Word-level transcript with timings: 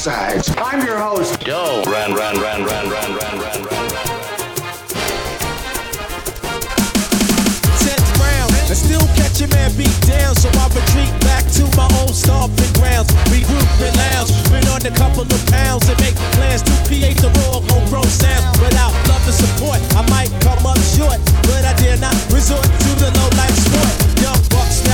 sides. 0.00 0.48
I'm 0.56 0.80
your 0.86 0.96
host, 0.96 1.44
Joe. 1.44 1.82
Ran, 1.84 2.14
ran, 2.14 2.40
ran, 2.40 2.64
ran, 2.64 2.88
ran, 2.88 3.10
ran, 3.12 3.36
ran, 3.36 3.64
ran, 3.68 4.10
and 8.70 8.78
still 8.78 9.04
catch 9.18 9.40
your 9.40 9.50
man 9.50 9.76
beat 9.76 9.92
down, 10.08 10.32
so 10.34 10.48
I 10.56 10.64
retreat 10.72 11.12
back 11.20 11.44
to 11.58 11.68
my 11.76 11.84
old 12.00 12.14
stomping 12.14 12.72
grounds. 12.80 13.12
Regroup 13.28 13.68
and 13.84 13.92
lounge, 13.92 14.32
been 14.48 14.64
on 14.72 14.80
a 14.88 14.94
couple 14.96 15.28
of 15.28 15.42
pounds 15.52 15.84
and 15.90 16.00
make 16.00 16.16
plans 16.38 16.62
to 16.62 16.72
create 16.88 17.18
the 17.18 17.28
raw 17.36 17.60
homegrown 17.68 18.08
sound. 18.08 18.56
Without 18.62 18.96
love 19.04 19.20
and 19.28 19.36
support, 19.36 19.80
I 19.98 20.08
might 20.08 20.32
come 20.40 20.64
up 20.64 20.80
short, 20.96 21.20
but 21.44 21.60
I 21.66 21.74
dare 21.76 21.98
not 21.98 22.16
resort 22.32 22.64
to 22.64 22.90
the 22.96 23.12
low 23.20 23.28
life 23.36 23.58
sport. 23.58 23.99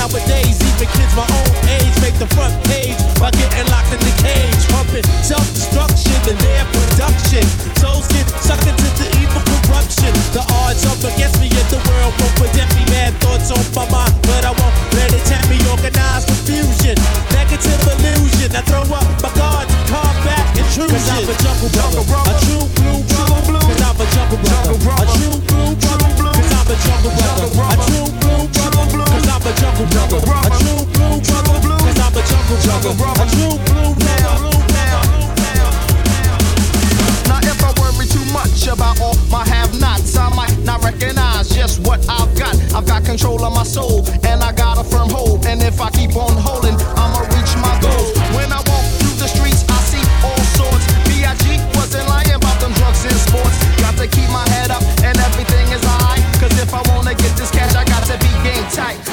Nowadays, 0.07 0.55
even 0.63 0.87
kids 0.95 1.11
my 1.19 1.27
own 1.27 1.51
age, 1.67 1.91
make 1.99 2.15
the 2.15 2.31
front 2.31 2.55
page 2.63 2.95
by 3.19 3.27
getting 3.35 3.67
locked 3.67 3.91
in 3.91 3.99
the 3.99 4.15
cage, 4.23 4.63
pumping 4.71 5.03
self-destruction 5.19 6.15
in 6.31 6.37
their 6.39 6.63
production. 6.71 7.43
Souls 7.75 8.07
get 8.15 8.23
sucked 8.39 8.71
into 8.71 8.87
the 8.95 9.07
evil 9.19 9.43
corruption. 9.43 10.07
The 10.31 10.47
odds 10.63 10.87
up 10.87 11.03
against 11.03 11.43
me 11.43 11.51
in 11.51 11.67
the 11.67 11.83
world 11.91 12.15
won't 12.23 12.35
prevent 12.39 12.71
me. 12.79 12.87
Mad 12.87 13.19
thoughts 13.19 13.51
on 13.51 13.59
my 13.75 13.83
mind, 13.91 14.15
but 14.23 14.47
I 14.47 14.55
won't 14.55 14.75
let 14.95 15.11
it 15.11 15.27
tempt 15.27 15.51
me. 15.51 15.59
Organized 15.67 16.31
confusion, 16.31 16.95
negative 17.35 17.75
illusion. 17.99 18.55
I 18.55 18.63
throw 18.63 18.87
up 18.87 19.03
my 19.19 19.31
guards, 19.35 19.75
combat 19.91 20.39
intrusion. 20.55 20.87
Cause 20.87 21.11
I'm 21.11 21.27
a 21.27 21.35
jungle 21.43 22.07
brother, 22.07 22.31
a 22.31 22.35
true 22.47 22.76
A 29.87 30.49
true 30.59 30.85
blue 30.93 31.17
I'm 31.17 32.59
jungle 32.63 32.91
a 32.91 33.27
true 33.31 33.57
blue. 33.67 33.91
Now 37.27 37.39
if 37.43 37.59
I 37.63 37.71
worry 37.79 38.05
too 38.07 38.25
much 38.31 38.67
about 38.67 38.99
all 39.01 39.15
my 39.31 39.45
have-nots, 39.47 40.17
I 40.17 40.29
might 40.35 40.57
not 40.63 40.83
recognize 40.83 41.49
just 41.49 41.79
what 41.81 41.99
I've 42.09 42.33
got. 42.37 42.55
I've 42.73 42.85
got 42.85 43.05
control 43.05 43.43
of 43.43 43.53
my 43.53 43.63
soul, 43.63 44.05
and 44.23 44.43
I 44.43 44.51
got 44.53 44.77
a 44.77 44.83
firm 44.83 45.09
hold. 45.09 45.45
And 45.45 45.61
if 45.61 45.79
I 45.81 45.89
keep 45.91 46.15
on 46.15 46.35
holding, 46.37 46.75
I'ma 46.95 47.21
reach 47.35 47.55
my 47.57 47.77
goals. 47.81 48.11
When 48.35 48.51
I 48.51 48.59
walk 48.67 48.85
through 48.99 49.17
the 49.19 49.27
streets, 49.27 49.63
I 49.69 49.79
see 49.91 50.03
all 50.23 50.43
sorts. 50.55 50.85
B.I.G. 51.07 51.59
wasn't 51.75 52.07
them 52.59 52.73
drugs 52.73 53.03
and 53.05 53.15
sports. 53.15 53.57
Got 53.79 53.97
to 53.97 54.07
keep 54.07 54.29
my 54.31 54.47
head 54.49 54.71
up, 54.71 54.83
and 55.03 55.17
everything 55.17 55.67
is 55.71 55.87
if 56.67 56.73
I 56.73 56.81
wanna 56.93 57.15
get 57.15 57.37
this 57.37 57.49
cash, 57.49 57.73
I 57.75 57.85
got 57.85 58.03
to 58.07 58.17
be 58.19 58.27
game 58.43 58.67
tight. 58.71 59.06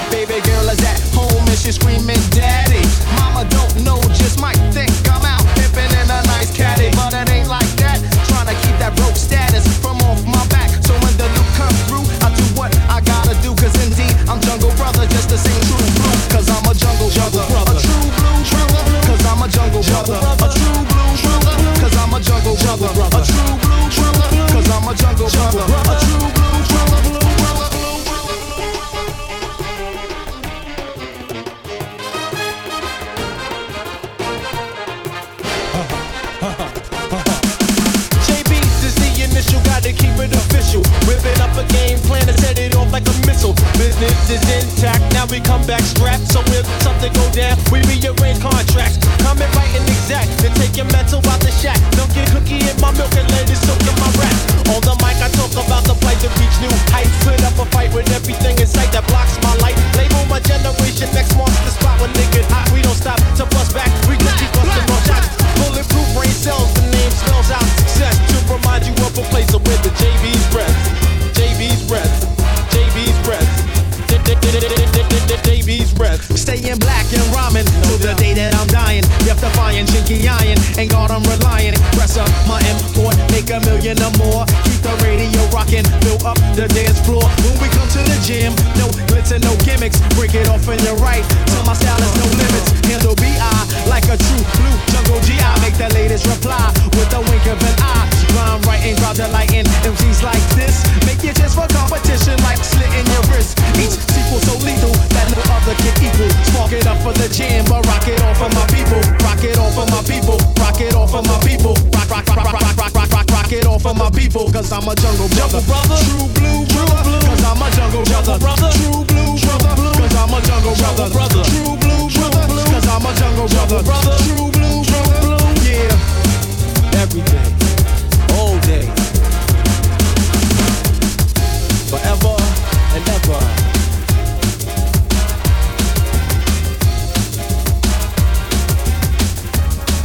hustler. 25.60 25.83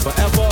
Forever 0.10 0.49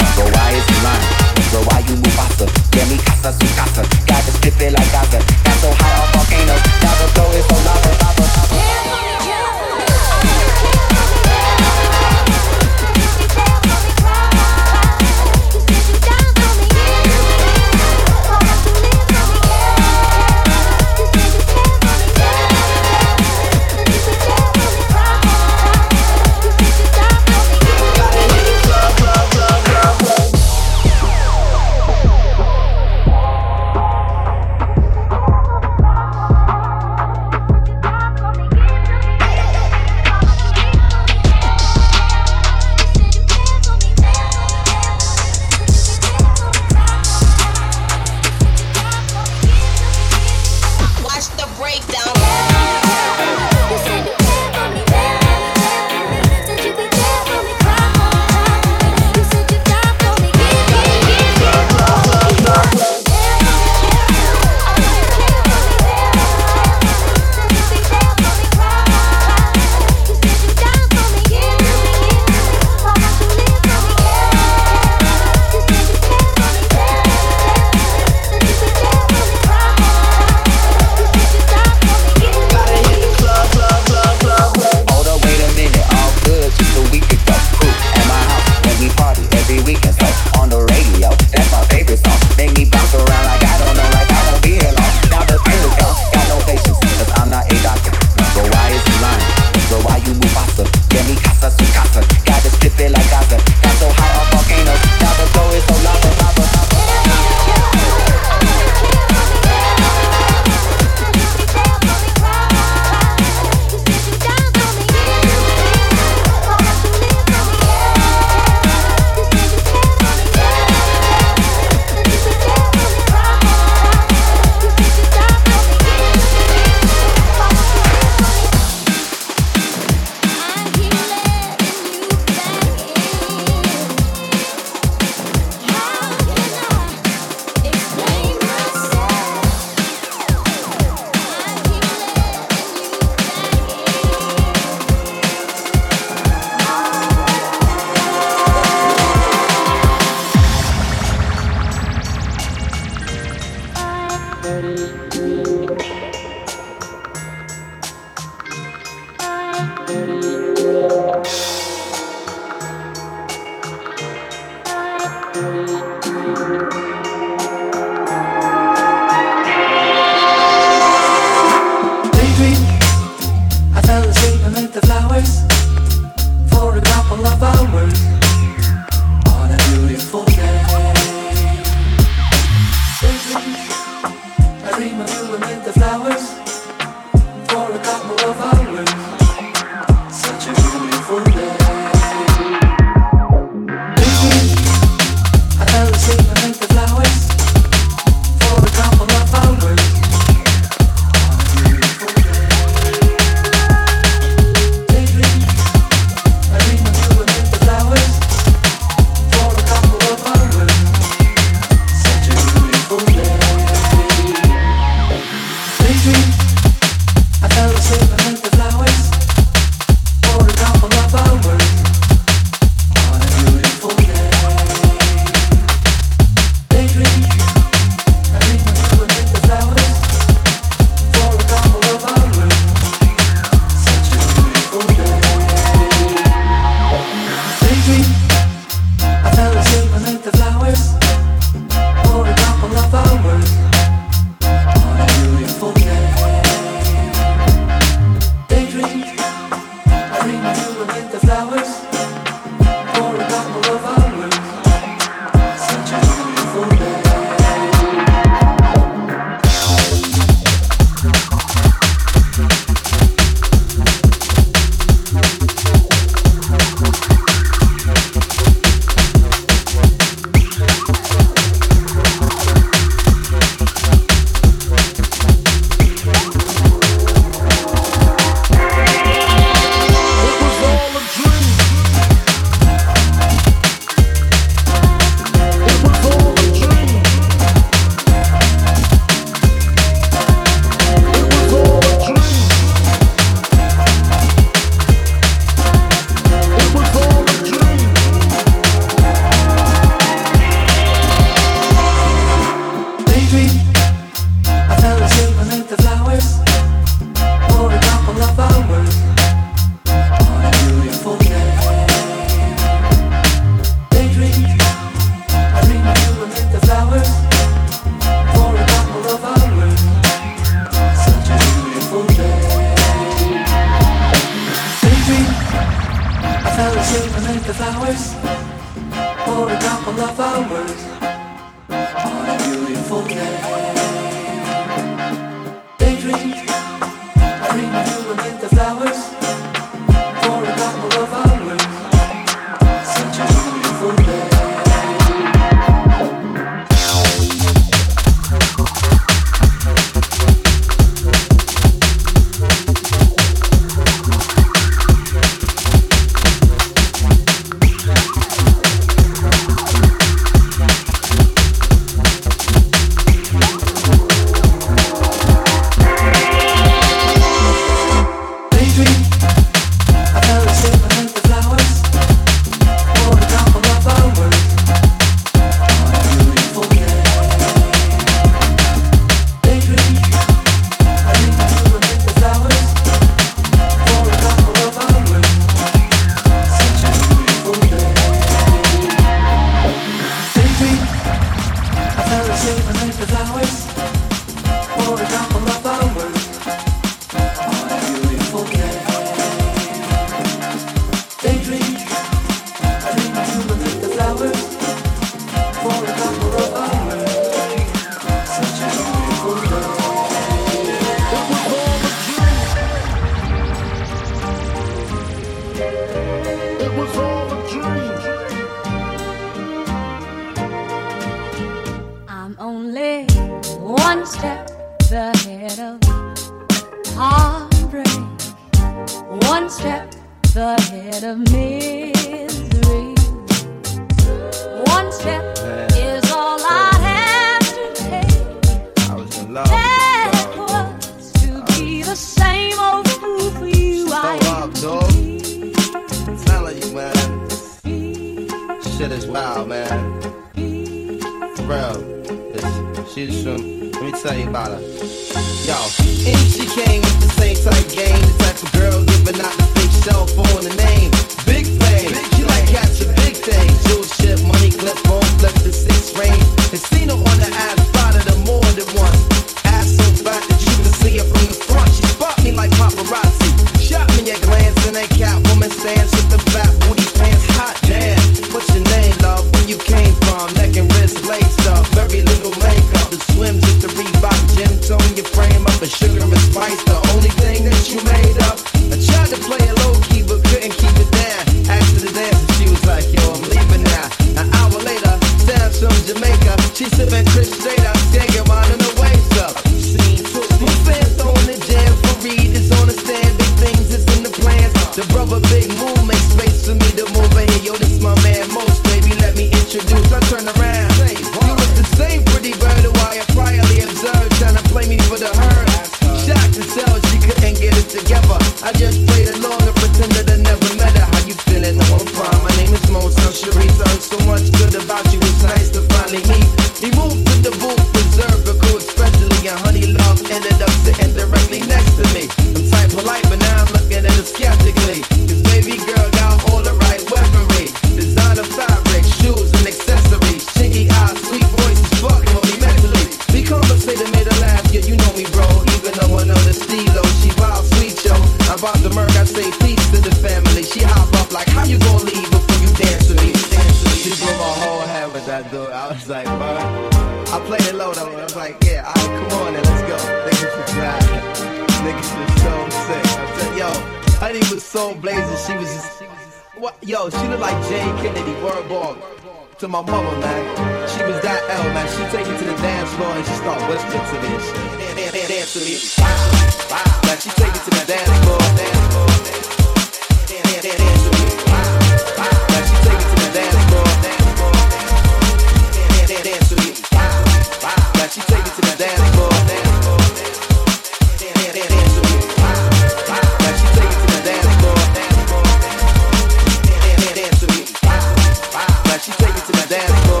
tiempo. 599.65 600.00